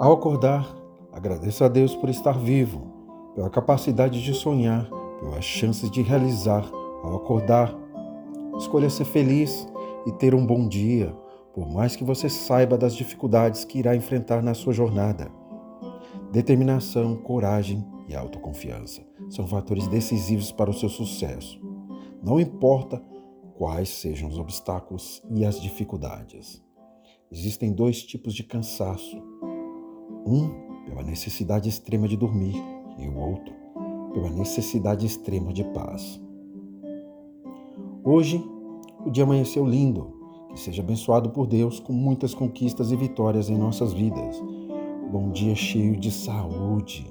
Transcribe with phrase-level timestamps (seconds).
[0.00, 0.66] Ao acordar,
[1.12, 2.90] agradeça a Deus por estar vivo,
[3.34, 4.88] pela capacidade de sonhar,
[5.20, 6.66] pelas chances de realizar.
[7.04, 7.70] Ao acordar,
[8.56, 9.68] escolha ser feliz
[10.06, 11.14] e ter um bom dia,
[11.52, 15.30] por mais que você saiba das dificuldades que irá enfrentar na sua jornada.
[16.32, 21.60] Determinação, coragem e autoconfiança são fatores decisivos para o seu sucesso.
[22.22, 23.04] Não importa
[23.54, 26.64] quais sejam os obstáculos e as dificuldades.
[27.30, 29.22] Existem dois tipos de cansaço
[30.30, 30.50] um
[30.86, 32.54] pela necessidade extrema de dormir
[32.98, 33.52] e o outro
[34.12, 36.20] pela necessidade extrema de paz.
[38.04, 38.44] Hoje,
[39.04, 40.18] o dia amanheceu lindo.
[40.50, 44.42] Que seja abençoado por Deus com muitas conquistas e vitórias em nossas vidas.
[45.12, 47.06] Bom dia cheio de saúde,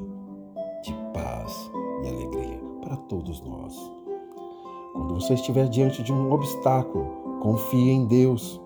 [0.84, 1.72] de paz
[2.04, 3.74] e alegria para todos nós.
[4.92, 8.60] Quando você estiver diante de um obstáculo, confie em Deus.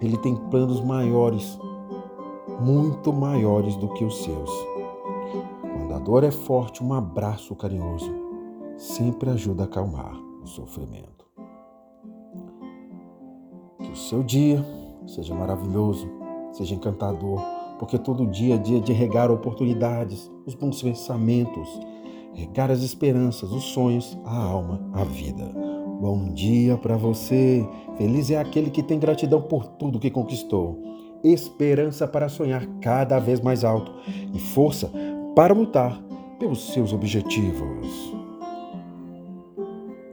[0.00, 1.56] Ele tem planos maiores
[2.60, 4.50] muito maiores do que os seus.
[5.60, 8.26] Quando a dor é forte, um abraço carinhoso
[8.76, 11.26] sempre ajuda a acalmar o sofrimento.
[13.82, 14.64] Que o seu dia
[15.06, 16.08] seja maravilhoso,
[16.52, 17.40] seja encantador,
[17.78, 21.68] porque todo dia é dia de regar oportunidades, os bons pensamentos,
[22.34, 25.44] regar as esperanças, os sonhos, a alma, a vida.
[26.00, 27.66] Bom dia para você.
[27.96, 30.78] Feliz é aquele que tem gratidão por tudo que conquistou
[31.32, 33.92] esperança para sonhar cada vez mais alto
[34.34, 34.90] e força
[35.34, 36.00] para lutar
[36.38, 38.25] pelos seus objetivos.